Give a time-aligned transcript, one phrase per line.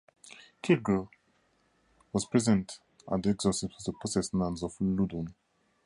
[0.63, 1.09] Killigrew
[2.11, 2.79] was present
[3.11, 5.35] at the exorcism of the possessed nuns of Loudun.